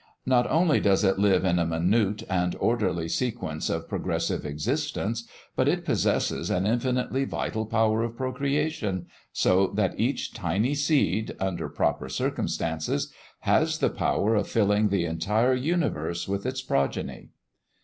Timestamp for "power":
7.67-8.01, 13.91-14.33